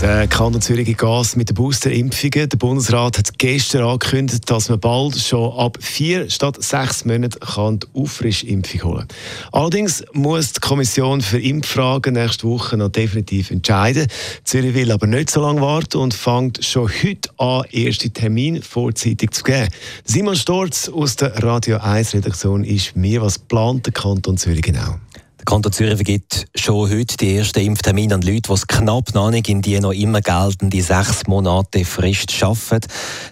Der 0.00 0.26
Kanton 0.28 0.62
Zürich 0.62 0.96
Gas 0.96 1.36
mit 1.36 1.50
den 1.50 1.56
Boosterimpfungen. 1.56 2.48
Der 2.48 2.56
Bundesrat 2.56 3.18
hat 3.18 3.38
gestern 3.38 3.84
angekündigt, 3.84 4.50
dass 4.50 4.70
man 4.70 4.80
bald 4.80 5.18
schon 5.18 5.52
ab 5.52 5.76
vier 5.78 6.30
statt 6.30 6.56
sechs 6.62 7.04
Monaten 7.04 7.38
die 7.80 7.86
Auffrischimpfung 7.92 8.82
holen 8.82 9.08
kann. 9.08 9.52
Allerdings 9.52 10.02
muss 10.14 10.54
die 10.54 10.60
Kommission 10.60 11.20
für 11.20 11.38
Impffragen 11.38 12.14
nächste 12.14 12.48
Woche 12.48 12.78
noch 12.78 12.88
definitiv 12.88 13.50
entscheiden. 13.50 14.06
Zürich 14.44 14.72
will 14.72 14.90
aber 14.90 15.06
nicht 15.06 15.28
so 15.28 15.42
lange 15.42 15.60
warten 15.60 15.98
und 15.98 16.14
fängt 16.14 16.64
schon 16.64 16.88
heute 16.88 17.28
an, 17.36 17.64
erste 17.70 18.08
Termine 18.08 18.62
vorzeitig 18.62 19.32
zu 19.32 19.44
geben. 19.44 19.68
Simon 20.04 20.34
Storz 20.34 20.88
aus 20.88 21.16
der 21.16 21.42
Radio 21.42 21.76
1 21.76 22.14
Redaktion 22.14 22.64
ist 22.64 22.96
mir, 22.96 23.20
was 23.20 23.38
plant 23.38 23.84
der 23.84 23.92
Kanton 23.92 24.38
Zürich 24.38 24.62
genau? 24.62 24.98
Der 25.40 25.46
Kanton 25.46 25.72
Zürich 25.72 25.94
vergibt 25.94 26.48
schon 26.54 26.90
heute 26.90 27.16
die 27.16 27.34
ersten 27.34 27.60
Impftermine 27.60 28.14
an 28.14 28.20
Leute, 28.20 28.42
die 28.42 28.52
es 28.52 28.66
knapp 28.66 29.14
noch 29.14 29.30
nicht 29.30 29.48
in 29.48 29.62
die 29.62 29.80
noch 29.80 29.92
immer 29.92 30.20
geltende 30.20 30.82
sechs 30.82 31.26
Monate 31.28 31.86
Frist 31.86 32.30
schaffen. 32.30 32.80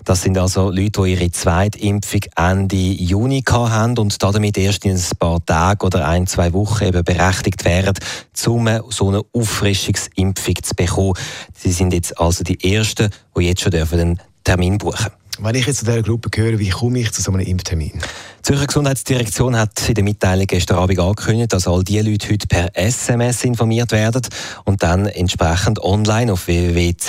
Das 0.06 0.22
sind 0.22 0.38
also 0.38 0.70
Leute, 0.70 1.02
die 1.02 1.12
ihre 1.12 1.30
zweite 1.30 1.78
Impfung 1.78 2.22
Ende 2.34 2.76
Juni 2.76 3.42
haben 3.46 3.98
und 3.98 4.22
damit 4.22 4.56
erst 4.56 4.86
in 4.86 4.96
ein 4.96 5.02
paar 5.18 5.44
Tagen 5.44 5.84
oder 5.84 6.08
ein, 6.08 6.26
zwei 6.26 6.54
Wochen 6.54 6.84
eben 6.84 7.04
berechtigt 7.04 7.66
wären, 7.66 7.94
um 8.46 8.70
so 8.88 9.08
eine 9.08 9.22
Auffrischungsimpfung 9.34 10.62
zu 10.62 10.74
bekommen. 10.74 11.12
Sie 11.52 11.72
sind 11.72 11.92
jetzt 11.92 12.18
also 12.18 12.42
die 12.42 12.74
Ersten, 12.74 13.10
die 13.36 13.42
jetzt 13.42 13.60
schon 13.60 13.72
den 13.72 14.18
Termin 14.44 14.78
buchen 14.78 14.96
dürfen. 14.96 15.27
Wenn 15.40 15.54
ich 15.54 15.66
jetzt 15.66 15.78
zu 15.78 15.84
dieser 15.84 16.02
Gruppe 16.02 16.30
gehöre, 16.30 16.58
wie 16.58 16.70
komme 16.70 16.98
ich 16.98 17.12
zu 17.12 17.22
so 17.22 17.30
einem 17.30 17.46
Impftermin? 17.46 17.92
Die 17.92 18.42
Zürcher 18.42 18.66
Gesundheitsdirektion 18.66 19.56
hat 19.56 19.88
in 19.88 19.94
der 19.94 20.02
Mitteilung 20.02 20.48
gestern 20.48 20.78
Abend 20.78 20.98
angekündigt, 20.98 21.52
dass 21.52 21.68
all 21.68 21.84
diese 21.84 22.02
Leute 22.02 22.28
heute 22.28 22.48
per 22.48 22.76
SMS 22.76 23.44
informiert 23.44 23.92
werden 23.92 24.22
und 24.64 24.82
dann 24.82 25.06
entsprechend 25.06 25.80
online 25.80 26.32
auf 26.32 26.48
www.zhwegme.ch 26.48 27.08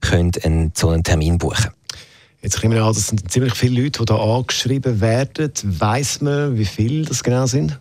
können 0.00 0.72
so 0.76 0.90
einen 0.90 1.02
Termin 1.02 1.38
buchen. 1.38 1.70
Jetzt 2.40 2.60
kommen 2.60 2.74
wir 2.74 2.84
an, 2.84 2.94
das 2.94 3.08
sind 3.08 3.28
ziemlich 3.30 3.54
viele 3.54 3.82
Leute, 3.82 3.98
die 3.98 4.04
da 4.06 4.16
angeschrieben 4.16 5.00
werden. 5.00 5.50
Weiss 5.64 6.20
man, 6.20 6.56
wie 6.56 6.66
viele 6.66 7.04
das 7.04 7.24
genau 7.24 7.46
sind? 7.46 7.80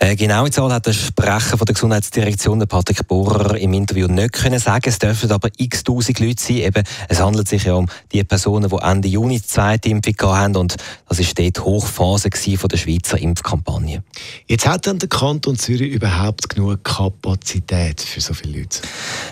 Äh, 0.00 0.14
genaue 0.14 0.48
Zahl 0.50 0.72
hat 0.72 0.86
der 0.86 0.92
Sprecher 0.92 1.58
von 1.58 1.66
der 1.66 1.74
Gesundheitsdirektion, 1.74 2.60
der 2.60 2.66
Patrick 2.66 3.08
Bohrer, 3.08 3.56
im 3.56 3.74
Interview 3.74 4.06
nicht 4.06 4.32
können 4.32 4.60
sagen. 4.60 4.84
Es 4.88 5.00
dürfen 5.00 5.32
aber 5.32 5.48
x 5.56 5.82
Tausend 5.82 6.20
Leute 6.20 6.40
sein. 6.40 6.58
Eben, 6.58 6.84
es 7.08 7.20
handelt 7.20 7.48
sich 7.48 7.64
ja 7.64 7.74
um 7.74 7.88
die 8.12 8.22
Personen, 8.22 8.70
die 8.70 8.76
Ende 8.76 9.08
Juni 9.08 9.40
die 9.40 9.46
zweite 9.46 9.88
Impfung 9.88 10.14
haben 10.22 10.54
und 10.54 10.76
das 11.08 11.18
war 11.18 11.26
dort 11.34 11.64
Hochphase 11.64 12.30
von 12.56 12.68
der 12.68 12.76
Schweizer 12.76 13.18
Impfkampagne. 13.18 14.04
Jetzt 14.46 14.68
hat 14.68 14.86
dann 14.86 15.00
der 15.00 15.08
Kanton 15.08 15.58
Zürich 15.58 15.92
überhaupt 15.92 16.48
genug 16.48 16.84
Kapazität 16.84 18.00
für 18.00 18.20
so 18.20 18.34
viele 18.34 18.60
Leute? 18.60 18.78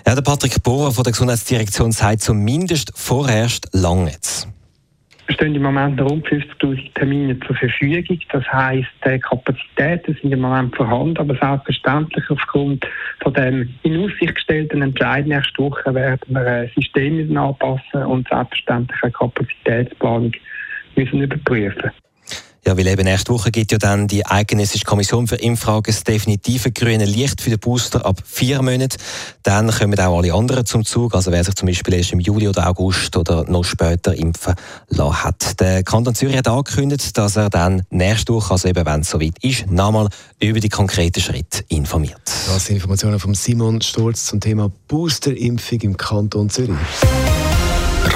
Ja, 0.04 0.16
der 0.16 0.22
Patrick 0.22 0.60
Bohrer 0.64 0.90
von 0.90 1.04
der 1.04 1.12
Gesundheitsdirektion 1.12 1.92
sagt 1.92 2.22
zumindest 2.22 2.90
vorerst 2.96 3.68
lange 3.72 4.10
jetzt 4.10 4.48
stehen 5.32 5.54
im 5.54 5.62
Moment 5.62 6.00
rund 6.00 6.26
50.000 6.26 6.94
Termine 6.94 7.38
zur 7.40 7.56
Verfügung. 7.56 8.18
Das 8.32 8.44
heisst, 8.52 8.88
die 9.04 9.18
Kapazitäten 9.18 10.16
sind 10.20 10.32
im 10.32 10.40
Moment 10.40 10.74
vorhanden, 10.76 11.18
aber 11.18 11.34
selbstverständlich 11.36 12.24
aufgrund 12.30 12.86
von 13.20 13.34
dem 13.34 13.74
in 13.82 14.04
Aussicht 14.04 14.34
gestellten 14.34 14.82
Entscheid 14.82 15.26
nächste 15.26 15.62
Woche 15.62 15.94
werden 15.94 16.20
wir 16.28 16.46
ein 16.46 16.70
System 16.74 17.36
anpassen 17.36 18.04
und 18.04 18.28
selbstverständlich 18.28 19.02
eine 19.02 19.12
Kapazitätsplanung 19.12 20.32
müssen 20.94 21.22
überprüfen. 21.22 21.90
Ja, 22.66 22.76
weil 22.76 22.88
eben 22.88 23.04
nächste 23.04 23.32
Woche 23.32 23.52
gibt 23.52 23.70
ja 23.70 23.78
dann 23.78 24.08
die 24.08 24.26
Eidgenössische 24.26 24.84
Kommission 24.84 25.28
für 25.28 25.36
Impfragen 25.36 25.84
das 25.86 26.02
definitive 26.02 26.72
grüne 26.72 27.04
Licht 27.04 27.40
für 27.40 27.50
den 27.50 27.60
Booster 27.60 28.04
ab 28.04 28.20
vier 28.24 28.60
Monaten. 28.60 28.96
Dann 29.44 29.70
kommen 29.70 29.96
auch 30.00 30.18
alle 30.18 30.34
anderen 30.34 30.66
zum 30.66 30.84
Zug. 30.84 31.14
Also 31.14 31.30
wer 31.30 31.44
sich 31.44 31.54
zum 31.54 31.66
Beispiel 31.68 31.94
erst 31.94 32.12
im 32.12 32.18
Juli 32.18 32.48
oder 32.48 32.68
August 32.68 33.16
oder 33.16 33.44
noch 33.44 33.62
später 33.62 34.16
impfen 34.16 34.54
lassen 34.88 35.22
hat. 35.22 35.60
Der 35.60 35.84
Kanton 35.84 36.16
Zürich 36.16 36.36
hat 36.36 36.48
angekündigt, 36.48 37.16
dass 37.16 37.36
er 37.36 37.50
dann 37.50 37.84
nächste 37.90 38.34
Woche, 38.34 38.50
also 38.54 38.66
eben 38.66 38.84
wenn 38.84 39.02
es 39.02 39.10
soweit 39.10 39.38
ist, 39.42 39.70
nochmal 39.70 40.08
über 40.40 40.58
die 40.58 40.68
konkreten 40.68 41.20
Schritte 41.20 41.62
informiert. 41.68 42.20
Das 42.48 42.66
sind 42.66 42.74
Informationen 42.74 43.20
von 43.20 43.34
Simon 43.34 43.80
Sturz 43.80 44.24
zum 44.24 44.40
Thema 44.40 44.72
Boosterimpfung 44.88 45.80
im 45.82 45.96
Kanton 45.96 46.50
Zürich. 46.50 46.74